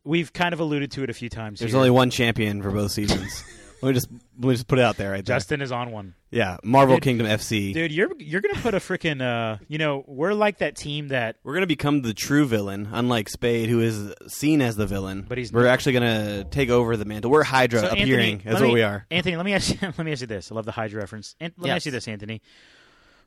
[0.03, 1.59] we've kind of alluded to it a few times.
[1.59, 1.77] There's here.
[1.77, 3.43] only one champion for both seasons.
[3.83, 5.35] let me just let me just put it out there right there.
[5.35, 6.15] Justin is on one.
[6.31, 7.73] Yeah, Marvel Dude- Kingdom FC.
[7.73, 11.35] Dude, you're you're gonna put a freaking uh, you know, we're like that team that
[11.43, 15.25] We're gonna become the true villain, unlike Spade, who is seen as the villain.
[15.27, 15.69] But he's we're not.
[15.71, 17.29] actually gonna take over the mantle.
[17.29, 18.35] We're Hydra So, appearing.
[18.35, 19.05] Anthony, That's let what me- we are.
[19.11, 19.77] Anthony, let me ask you.
[19.97, 20.51] Let me ask you this.
[20.51, 21.35] I love the Hydra reference.
[21.39, 22.41] And let me ask you this, Anthony.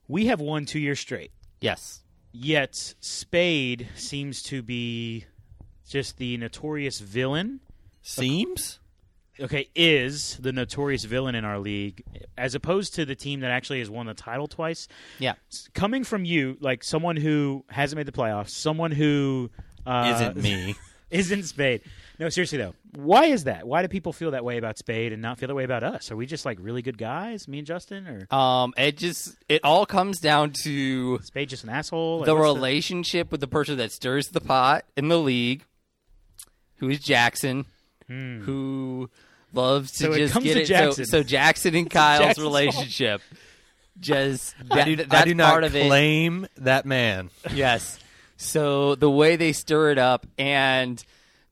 [0.09, 1.33] We have won two years straight.
[1.61, 2.03] Yes.
[2.33, 5.25] Yet Spade seems to be
[5.89, 7.61] just the notorious villain.
[8.03, 8.79] Seems.
[9.39, 12.03] Okay, is the notorious villain in our league,
[12.39, 14.89] as opposed to the team that actually has won the title twice.
[15.19, 15.35] Yeah.
[15.75, 19.51] Coming from you, like someone who hasn't made the playoffs, someone who
[19.85, 20.75] uh, Isn't me.
[21.11, 21.83] isn't Spade.
[22.19, 23.67] No, seriously though, why is that?
[23.67, 26.11] Why do people feel that way about Spade and not feel that way about us?
[26.11, 29.61] Are we just like really good guys, me and Justin, or Um, it just it
[29.65, 32.19] all comes down to Spade just an asshole?
[32.21, 35.65] Like, the relationship with the person that stirs the pot in the league,
[36.77, 37.67] who is Jackson,
[38.09, 39.11] who
[39.57, 40.05] loves to.
[40.05, 40.67] So it just comes get to it.
[40.67, 41.05] Jackson.
[41.07, 42.55] So, so Jackson and Kyle's Jackson's fault.
[42.55, 43.21] relationship,
[43.99, 45.87] just I that, do, that's I do not part of it.
[45.89, 47.31] claim that man.
[47.53, 47.99] Yes.
[48.37, 51.03] So the way they stir it up and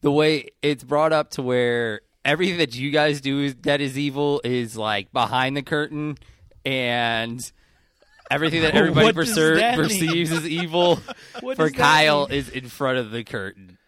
[0.03, 3.99] the way it's brought up to where everything that you guys do is, that is
[3.99, 6.19] evil is like behind the curtain
[6.67, 7.41] and
[8.31, 10.99] everything that everybody What does percer- that perceives as evil
[11.41, 12.39] What for Kyle mean?
[12.39, 13.79] is in front of the curtain.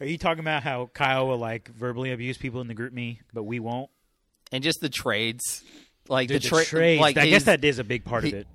[0.00, 3.42] Are you talking about how Kyle will like verbally abuse people in the GroupMe, but
[3.42, 3.90] we won't?
[4.52, 5.62] And just the trades.
[6.08, 7.00] Like Dude, the, tra- trades.
[7.00, 8.46] like I guess that is a big part of it.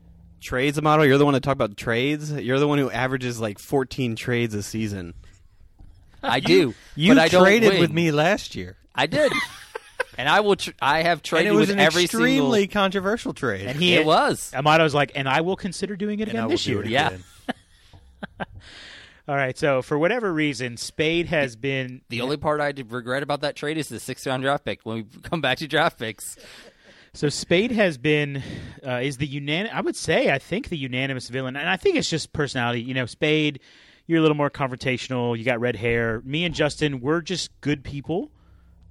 [0.41, 1.03] Trades, Amato.
[1.03, 2.32] You're the one to talk about trades.
[2.32, 5.13] You're the one who averages like 14 trades a season.
[6.21, 6.73] I do.
[6.95, 8.77] You but I don't traded with me last year.
[8.95, 9.32] I did.
[10.17, 12.73] and I will tr- I have traded And it was with an every extremely single
[12.73, 13.67] controversial trade.
[13.67, 14.51] And he It was.
[14.53, 16.86] Amato's like, and I will consider doing it again this year.
[16.86, 17.17] Yeah.
[19.27, 19.33] again.
[19.33, 19.57] All right.
[19.57, 23.77] So for whatever reason, Spade has been The only part I regret about that trade
[23.77, 24.81] is the sixth round draft pick.
[24.83, 26.38] When we come back to draft picks,
[27.13, 28.41] So Spade has been
[28.86, 31.95] uh, is the unan I would say I think the unanimous villain, and I think
[31.95, 32.81] it's just personality.
[32.81, 33.59] You know, Spade,
[34.07, 35.38] you're a little more confrontational.
[35.38, 36.21] You got red hair.
[36.25, 38.31] Me and Justin, we're just good people.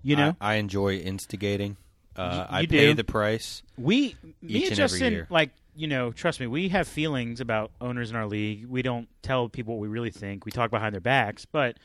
[0.04, 1.76] You know, I, I enjoy instigating.
[2.16, 2.94] Uh, Y- I you pay do.
[2.94, 3.62] the price.
[3.78, 5.26] we me and Justin, year.
[5.30, 8.66] like you know, trust me, we have feelings about owners in our league.
[8.66, 10.44] We don't tell people what we really think.
[10.44, 11.76] We talk behind their backs, but.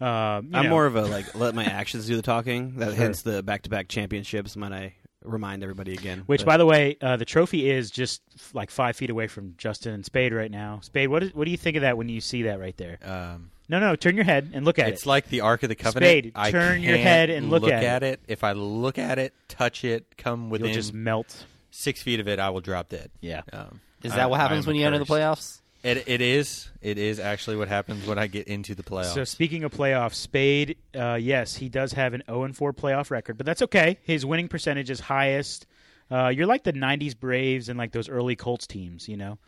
[0.00, 2.74] You I'm know, more of a like let my actions do the talking.
[2.78, 2.94] That Sure.
[2.94, 4.54] hence the back-to-back championships.
[4.56, 6.24] Might I remind everybody again?
[6.26, 8.20] Which, But by the way, uh, the trophy is just
[8.52, 10.80] like five feet away from Justin and Spade right now.
[10.82, 12.98] Spade, what, is, what do you think of that when you see that right there?
[13.02, 14.92] Um, No, no, turn your head and look at it.
[14.92, 16.10] it's like the Ark of the Covenant.
[16.10, 18.20] Spade, I turn your can't head and look at it.
[18.28, 21.46] If I look at it, touch it, come You'll within just melt.
[21.70, 23.10] six feet of it, I will drop dead.
[23.20, 23.42] Yeah.
[23.52, 25.10] Um, is I- that what I happens am when you enter the accursed.
[25.10, 25.60] playoffs?
[25.82, 26.70] It, it is.
[26.80, 29.12] It is actually what happens when I get into the playoffs.
[29.14, 33.10] So speaking of playoffs, Spade, uh, yes, he does have an 0 and 4 playoff
[33.10, 33.98] record, but that's okay.
[34.02, 35.66] His winning percentage is highest.
[36.10, 39.38] Uh, you're like the '90s Braves and like those early Colts teams, you know.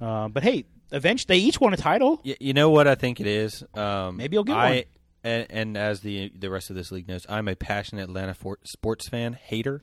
[0.00, 2.20] Uh, but hey, eventually they each won a title.
[2.24, 3.64] Y- you know what I think it is?
[3.74, 4.82] Um, Maybe you'll get I, one.
[5.22, 8.58] And, and as the the rest of this league knows, I'm a passionate Atlanta for,
[8.64, 9.82] sports fan, hater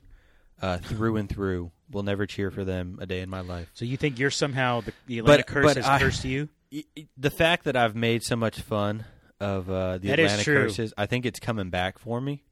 [0.60, 1.70] uh, through and through.
[1.90, 3.70] Will never cheer for them a day in my life.
[3.72, 6.48] So you think you're somehow the, the Atlanta But- curse but has I- cursed you?
[7.16, 9.04] The fact that I've made so much fun
[9.40, 12.42] of uh, the That Atlanta curses, I think it's coming back for me.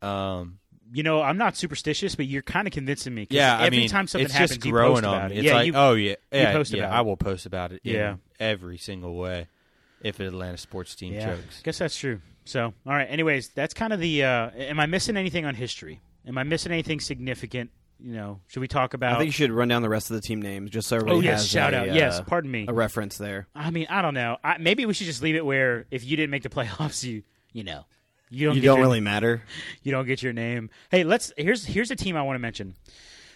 [0.00, 0.60] Um,
[0.92, 3.26] you know, I'm not superstitious, but you're kind of convincing me.
[3.30, 5.36] yeah, every I mean, time something it's happens, just you growing post on about me.
[5.36, 5.38] it.
[5.40, 7.06] It's yeah, like, you, oh yeah, yeah, post yeah, about I it.
[7.06, 7.80] will post about it.
[7.84, 8.16] In Yeah.
[8.38, 9.48] every single way.
[10.02, 12.20] If an Atlanta sports team yeah, chokes, guess that's true.
[12.44, 13.06] So, all right.
[13.10, 14.24] Anyways, that's kind of the.
[14.24, 16.00] Uh, am I missing anything on history?
[16.26, 17.70] Am I missing anything significant?
[17.98, 19.14] You know, should we talk about?
[19.14, 21.16] I think you should run down the rest of the team names just so everybody
[21.18, 21.88] oh yes, has shout a, out.
[21.88, 22.66] uh, yes, pardon me.
[22.68, 23.48] a reference there.
[23.54, 24.36] I mean, I don't know.
[24.44, 27.22] I, maybe we should just leave it where if you didn't make the playoffs, you
[27.52, 27.86] you know,
[28.30, 29.42] you don't You don't your- really matter.
[29.82, 30.70] you don't get your name.
[30.90, 32.74] Hey, let's here's here's a team I want to mention.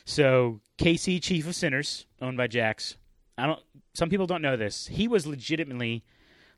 [0.04, 2.96] So KC Chief of Sinners, owned by Jax.
[3.38, 3.60] I don't.
[3.94, 4.86] Some people don't know this.
[4.86, 6.04] He was legitimately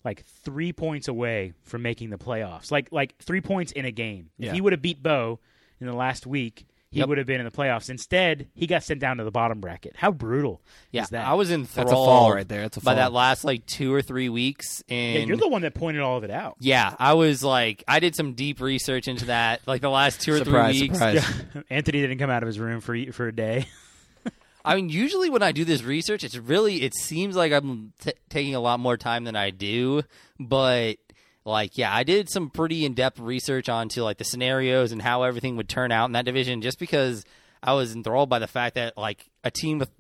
[0.04, 2.70] like three points away from making the playoffs.
[2.70, 4.30] Like like three points in a game.
[4.38, 4.52] If Yeah.
[4.54, 5.38] he would have beat Bo
[5.80, 7.08] in the last week, he Yep.
[7.08, 7.90] would have been in the playoffs.
[7.90, 9.94] Instead, he got sent down to the bottom bracket.
[9.96, 10.60] How brutal
[10.92, 11.26] Yeah, is that?
[11.26, 12.60] I was enthralled That's a fall right there.
[12.62, 12.92] That's a fall.
[12.92, 14.82] by that last like two or three weeks.
[14.88, 16.56] And yeah, you're the one that pointed all of it out.
[16.60, 20.34] Yeah, I was like, I did some deep research into that, like the last two
[20.34, 20.98] or Surprise, three weeks.
[20.98, 21.64] surprise.
[21.70, 23.66] Anthony didn't come out of his room for for a day.
[24.64, 28.12] I mean, usually when I do this research, it's really it seems like I'm t-
[28.28, 30.02] taking a lot more time than I do,
[30.38, 30.98] but
[31.44, 35.22] like yeah, I did some pretty in depth research onto like the scenarios and how
[35.22, 37.24] everything would turn out in that division, just because
[37.62, 39.90] I was enthralled by the fact that like a team with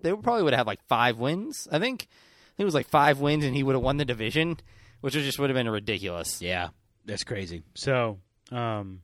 [0.00, 1.66] they probably would have like five wins.
[1.72, 4.04] I think I think it was like five wins, and he would have won the
[4.04, 4.58] division,
[5.00, 6.40] which would just would have been ridiculous.
[6.40, 6.68] Yeah,
[7.04, 7.62] that's crazy.
[7.74, 8.18] So,
[8.52, 9.00] um,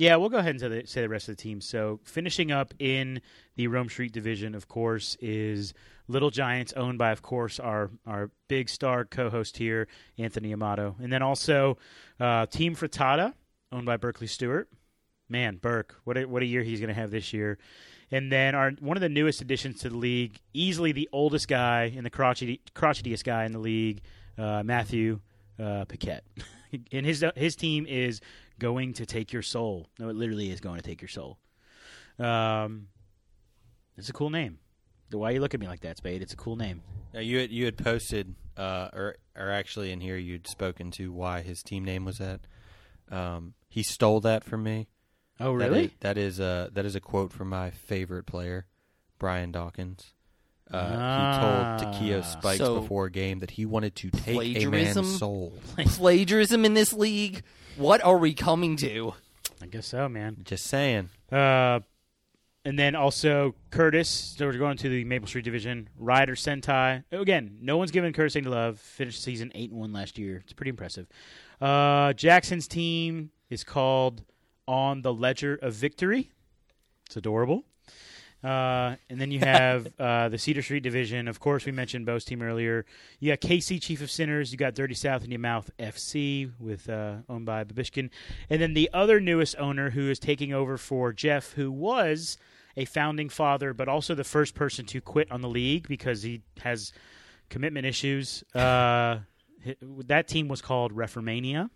[0.00, 1.60] yeah, we'll go ahead and say the, say the rest of the team.
[1.60, 3.20] So, finishing up in
[3.56, 5.74] the Rome Street division, of course, is
[6.08, 11.12] Little Giants, owned by, of course, our our big star co-host here, Anthony Amato, and
[11.12, 11.76] then also
[12.18, 13.34] uh, Team Frittata,
[13.72, 14.70] owned by Berkeley Stewart.
[15.28, 17.58] Man, Burke, what a, what a year he's going to have this year.
[18.10, 21.92] And then our one of the newest additions to the league, easily the oldest guy
[21.94, 24.00] and the crotchety, crotchetiest guy in the league,
[24.38, 25.20] uh, Matthew
[25.62, 26.24] uh, Paquette.
[26.92, 28.22] and his his team is
[28.60, 29.88] going to take your soul.
[29.98, 31.38] No, it literally is going to take your soul.
[32.18, 32.86] Um,
[33.96, 34.58] it's a cool name.
[35.10, 36.22] Why you look at me like that, Spade?
[36.22, 36.82] It's a cool name.
[37.12, 41.10] Now you had, you had posted, uh, or or actually in here you'd spoken to
[41.12, 42.42] why his team name was that.
[43.10, 44.86] Um, he stole that from me.
[45.40, 45.86] Oh, really?
[45.86, 48.66] is- that is a that is a quote from my favorite player,
[49.18, 50.12] Brian Dawkins.
[50.72, 51.76] Uh, Ah.
[51.78, 55.04] he told Takeo Spikes So- before a game that he wanted to take a Plagiarism?
[55.04, 55.52] man's soul.
[55.76, 57.42] Plagiarism in this league?
[57.76, 59.14] What are we coming to?
[59.62, 60.38] I guess so, man.
[60.44, 61.10] Just saying.
[61.30, 61.80] Uh,
[62.64, 64.08] and then also Curtis.
[64.08, 65.88] So we're going to the Maple Street division.
[65.98, 67.04] Ryder Sentai.
[67.10, 68.78] Again, no one's given Curtis any love.
[68.78, 70.38] Finished season eight and one last year.
[70.44, 71.06] It's pretty impressive.
[71.60, 74.22] Uh, Jackson's team is called
[74.68, 76.30] On the Ledger of Victory.
[77.06, 77.64] It's adorable.
[78.42, 81.28] Uh, and then you have uh, the Cedar Street division.
[81.28, 82.86] Of course, we mentioned Bo's team earlier.
[83.18, 84.52] You got KC Chief of Sinners.
[84.52, 88.10] You got Dirty South and Your Mouth FC, with uh, owned by Babishkin,
[88.48, 92.38] and then the other newest owner who is taking over for Jeff, who was
[92.76, 96.42] a founding father, but also the first person to quit on the league because he
[96.62, 96.92] has
[97.48, 98.44] commitment issues.
[98.54, 99.20] Uh,
[100.06, 101.68] that team was called Reformania.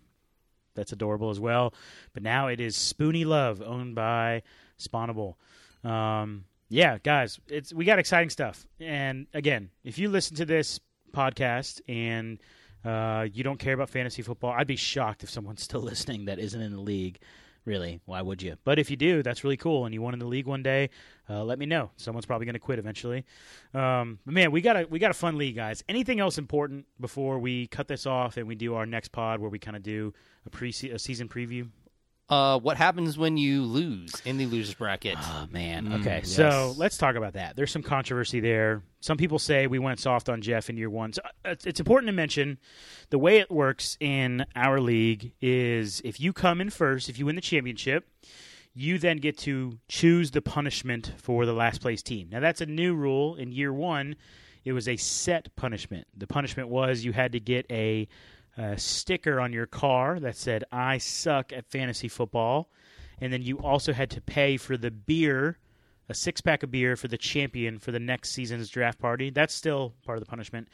[0.73, 1.71] That's adorable as well.
[2.13, 4.41] But now it is Spoony Love, owned by
[4.79, 5.35] Spawnable.
[5.83, 8.65] Um, yeah, guys, it's we got exciting stuff.
[8.79, 10.79] And again, if you listen to this
[11.13, 12.39] podcast and
[12.83, 16.39] uh, you don't care about fantasy football, I'd be shocked if someone's still listening that
[16.39, 17.19] isn't in the league.
[17.65, 18.57] Really, why would you?
[18.63, 20.91] But if you do, that's really cool, and you won in the league one day,
[21.27, 21.89] uh, let me know.
[21.97, 23.25] Someone's probably going to quit eventually.
[23.73, 25.83] Um, but man, we got a we got a fun league, guys.
[25.89, 29.49] Anything else important before we cut this off and we do our next pod where
[29.49, 30.13] we kind of do
[30.45, 31.67] a pre a season preview?
[32.27, 35.15] Uh, what happens when you lose in the losers bracket?
[35.19, 35.87] Oh man.
[35.89, 36.31] Mm, Okay, yes.
[36.31, 37.55] so let's talk about that.
[37.55, 38.81] There's some controversy there.
[38.99, 41.13] Some people say we went soft on Jeff in year one.
[41.13, 42.57] So uh, it's, it's important to mention
[43.11, 47.27] the way it works in our league is if you come in first, if you
[47.27, 48.07] win the championship,
[48.73, 52.29] you then get to choose the punishment for the last place team.
[52.31, 53.35] Now that's a new rule.
[53.35, 54.15] In year one,
[54.63, 56.07] it was a set punishment.
[56.17, 58.07] The punishment was you had to get a,
[58.57, 62.69] a sticker on your car that said "I suck at fantasy football."
[63.19, 65.57] and then you also had to pay for the beer,
[66.09, 69.29] a six pack of beer for the champion for the next season's draft party.
[69.29, 70.67] That's still part of the punishment.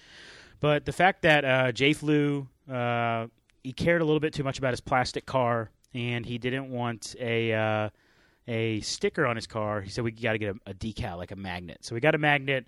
[0.59, 3.27] But the fact that uh, Jay Flew, uh,
[3.63, 7.15] he cared a little bit too much about his plastic car, and he didn't want
[7.19, 7.89] a uh,
[8.47, 9.81] a sticker on his car.
[9.81, 11.79] He said we got to get a, a decal, like a magnet.
[11.81, 12.65] So we got a magnet,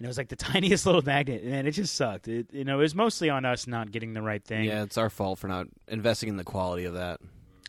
[0.00, 2.26] and it was like the tiniest little magnet, and it just sucked.
[2.26, 4.64] It, you know, it was mostly on us not getting the right thing.
[4.64, 7.20] Yeah, it's our fault for not investing in the quality of that.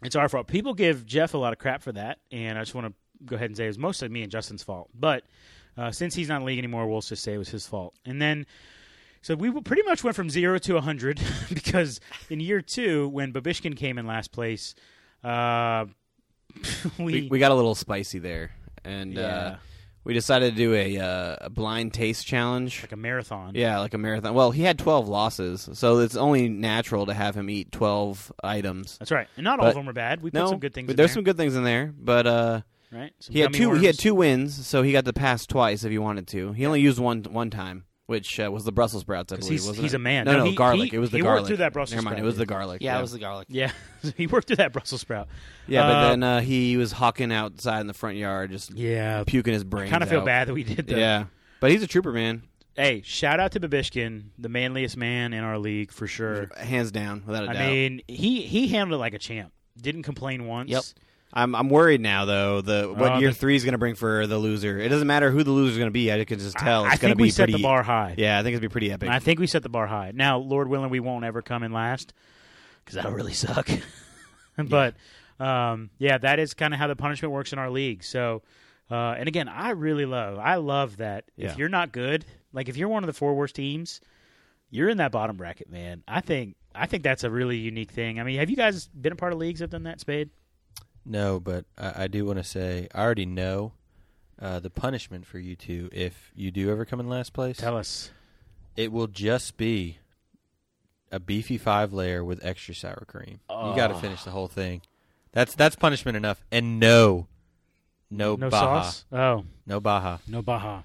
[0.02, 0.48] It's our fault.
[0.48, 2.94] People give Jeff a lot of crap for that, and I just want to
[3.26, 4.90] go ahead and say it was mostly me and Justin's fault.
[4.98, 5.26] But
[5.78, 7.96] uh, since he's not in the league anymore, we'll just say it was his fault.
[8.06, 8.46] And then,
[9.22, 11.20] so we pretty much went from zero to a hundred
[11.54, 14.74] because in year two, when Babishkin came in last place,
[15.22, 15.86] uh,
[16.98, 18.52] we, We, we got a little spicy there,
[18.86, 19.56] and yeah, uh,
[20.04, 22.82] we decided to do a, uh, a blind taste challenge.
[22.82, 23.54] like a marathon.
[23.56, 24.34] Yeah, like a marathon.
[24.34, 28.98] Well, he had 12 losses, so it's only natural to have him eat 12 items.
[28.98, 29.28] that's right.
[29.38, 30.22] And not all of them were bad.
[30.22, 30.88] We no, put some good things.
[30.88, 32.62] but in there's there, some good things in there, but uh,
[32.92, 33.12] right.
[33.20, 33.74] Some he had two.
[33.74, 36.54] He had two wins, so he got to pass twice if he wanted to.
[36.54, 39.34] He only used one one time, which uh, was the Brussels sprouts.
[39.34, 39.96] I 'Cause believe he's- wasn't he's it?
[39.96, 40.26] a man.
[40.26, 40.92] No, No, no, he- garlic.
[40.92, 42.46] he- it was the he worked through that Brussels Never mind, sprout, it was the
[42.46, 42.82] garlic.
[42.84, 43.48] yeah, it was the garlic.
[43.50, 43.72] Yeah,
[44.16, 45.28] he worked through that Brussels sprout.
[45.68, 49.24] yeah, but Uh, then uh, he was hawking outside in the front yard, just Yeah,
[49.26, 49.90] puking his brains.
[49.90, 50.26] kind of feel out.
[50.26, 50.98] bad that we did that.
[51.00, 51.26] Yeah,
[51.60, 52.44] but he's a trooper, man,
[52.76, 56.48] Hey, shout out to Babishkin, the manliest man in our league for sure.
[56.58, 57.62] hands down, without a I doubt.
[57.64, 59.52] I mean, he he handled it like a champ.
[59.80, 60.70] Didn't complain once.
[60.70, 60.84] Yep.
[61.34, 62.62] I'm I'm worried now though.
[62.62, 64.78] The what Uh, year the- three is going to bring for the loser.
[64.80, 66.12] It doesn't matter who the loser is going to be.
[66.12, 66.84] I can just tell.
[66.84, 67.54] I, It's going to be we set pretty.
[67.54, 68.16] the bar high.
[68.18, 69.10] Yeah, I think it's be pretty epic.
[69.10, 70.12] I think we set the bar high.
[70.14, 72.14] Now, Lord willing, we won't ever come in last
[72.84, 73.70] because that'll really suck.
[74.58, 74.96] but
[75.40, 78.04] um, yeah, that is kind of how the punishment works in our league.
[78.04, 78.42] So,
[78.90, 81.52] uh, and again, I really love, I love that Yeah.
[81.52, 84.02] if you're not good, like if you're one of the four worst teams,
[84.70, 86.04] you're in that bottom bracket, man.
[86.08, 88.20] I think, I think that's a really unique thing.
[88.20, 90.30] I mean, have you guys been a part of leagues that have done that, Spade?
[91.06, 93.74] No, but I, I do want to say I already know
[94.42, 97.58] uh, the punishment for you two if you do ever come in last place.
[97.58, 98.12] Tell us.
[98.76, 99.98] It will just be
[101.12, 103.40] a beefy five layer with extra sour cream.
[103.50, 104.00] You got to Oh.
[104.00, 104.82] finish the whole thing.
[105.34, 106.44] That's that's punishment enough.
[106.52, 107.28] And no,
[108.10, 109.06] no, No Baja, sauce?
[109.12, 110.18] Oh, no Baja.
[110.28, 110.82] no Baja.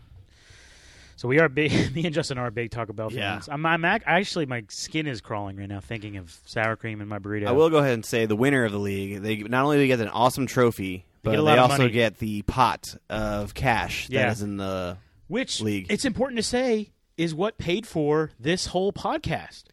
[1.17, 1.73] So we are big.
[1.95, 3.33] Me and Justin are big Taco Bell Yeah.
[3.35, 3.49] fans.
[3.51, 7.09] I'm, I'm ac- actually my skin is crawling right now thinking of sour cream in
[7.09, 7.47] my burrito.
[7.47, 9.23] I will go ahead and say the winner of the league.
[9.23, 11.91] They not only do they get an awesome trophy, but get they also money.
[11.91, 14.27] get the pot of cash Yeah.
[14.27, 14.99] that is in the.
[15.29, 15.87] which league.
[15.91, 19.65] it's important to say is what paid for this whole podcast.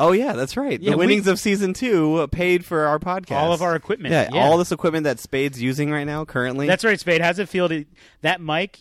[0.00, 0.80] Oh yeah, that's right.
[0.80, 3.32] Yeah, the we- winnings of season two paid for our podcast.
[3.36, 4.12] All of our equipment.
[4.12, 4.44] yeah, Yeah.
[4.44, 6.68] all this equipment that Spade's using right now currently.
[6.68, 7.20] That's right, Spade.
[7.20, 7.84] How's it feel to
[8.22, 8.78] that mic?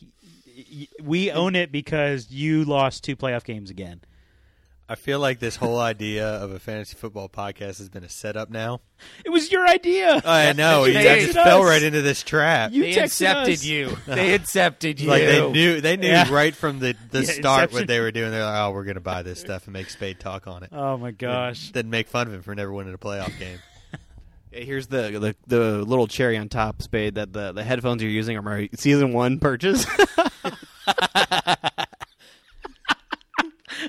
[0.58, 4.02] Y- y- We own it because you lost two playoff games again.
[4.90, 8.50] I feel like this whole idea of a fantasy football podcast has been a setup
[8.50, 8.80] now.
[9.26, 10.22] It was your idea.
[10.24, 10.86] I know.
[10.86, 11.44] You I just us.
[11.44, 12.72] fell right into this trap.
[12.72, 13.66] You They texted accepted us.
[13.66, 13.98] you.
[14.08, 15.10] They accepted you.
[15.10, 16.32] like they knew they knew Yeah.
[16.34, 17.80] right from the, the Yeah, start Inception.
[17.80, 18.32] what they were doing.
[18.32, 20.70] They're like, oh, we're going to buy this stuff and make Spade talk on it.
[20.72, 21.72] Oh my gosh.
[21.74, 23.60] Then make fun of him for never winning a playoff game.
[24.58, 27.16] Yeah, Here's the, the the little cherry on top, Spade.
[27.16, 29.86] That the, the headphones you're using are my season one purchase.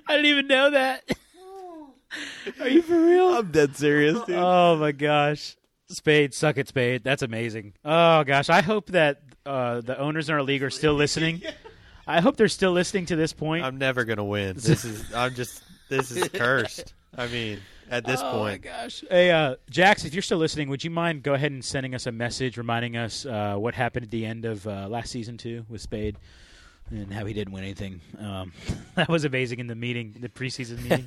[0.06, 1.04] I didn't even know that.
[2.60, 3.34] Are you for real?
[3.34, 4.36] I'm dead serious, dude.
[4.36, 5.56] Oh my gosh.
[5.90, 7.04] Spade, suck it, Spade.
[7.04, 7.74] That's amazing.
[7.84, 11.42] Oh gosh, I hope that uh, the owners in our league are still listening.
[12.06, 13.64] I hope they're still listening to this point.
[13.64, 14.56] I'm never going to win.
[14.56, 16.94] This is I'm just this is cursed.
[17.16, 17.60] I mean,
[17.90, 19.04] at this oh point, Oh my gosh.
[19.10, 22.06] Hey, uh, Jax, if you're still listening, would you mind go ahead and sending us
[22.06, 25.64] a message reminding us uh, what happened at the end of uh, last season two
[25.68, 26.16] with Spade
[26.90, 28.00] and how he didn't win anything?
[28.18, 28.52] Um,
[28.94, 31.06] that was amazing in the meeting, the preseason meeting.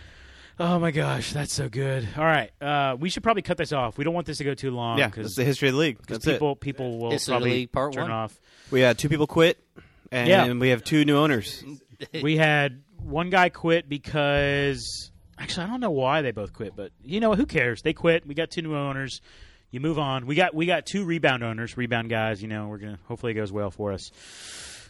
[0.58, 2.08] oh my gosh, that's so good.
[2.16, 3.98] All right, uh, we should probably cut this off.
[3.98, 5.98] We don't want this to go too long yeah, that's the history of the league.
[6.06, 8.10] That's people people will History probably league, part turn one.
[8.10, 8.40] off.
[8.70, 9.58] We had two people quit,
[10.10, 10.52] and Yeah.
[10.52, 11.62] we have two new owners.
[12.22, 16.92] we had one guy quit because actually I don't know why they both quit, but
[17.02, 17.82] you know who cares?
[17.82, 18.26] They quit.
[18.26, 19.20] We got two new owners.
[19.70, 20.26] You move on.
[20.26, 22.40] We got we got two rebound owners, rebound guys.
[22.40, 24.10] You know we're gonna hopefully it goes well for us.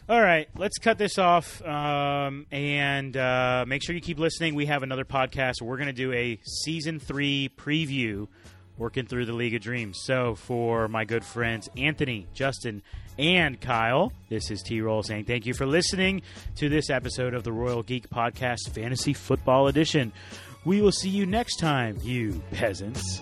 [0.07, 4.53] All right, let's cut this off um, and uh, make sure you keep listening.
[4.53, 5.63] We have another podcast.
[5.63, 8.27] We're going to do a season three preview,
[8.77, 9.99] working through the League of Dreams.
[10.03, 12.81] So, for my good friends Anthony, Justin,
[13.17, 16.21] and Kyle, this is T Roll saying thank you for listening
[16.55, 20.11] to this episode of the Royal Geek Podcast Fantasy Football Edition.
[20.65, 23.21] We will see you next time, you peasants.